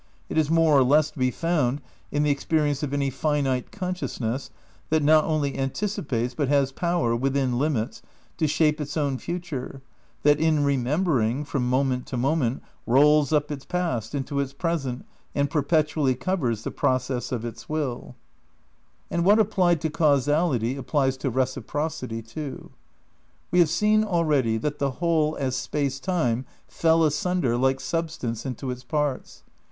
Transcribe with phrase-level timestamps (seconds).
[0.29, 1.79] It is more or less to be found
[2.11, 4.49] in the experience of any finite consciousness
[4.89, 8.01] that not only anticipates but has power, within limits,
[8.37, 9.83] to shape its own future,
[10.23, 15.51] that, in remembering, from moment to moment rolls up its past into its present and
[15.51, 18.15] perpetu ally covers the process of its will.
[19.11, 22.71] 242 THE NEW IDEALISM vi And what applied to causality applies to Reciprocity, too.
[23.51, 28.71] "We have seen already that the Whole as Space Time fell asunder, like Substance, into
[28.71, 29.43] its parts.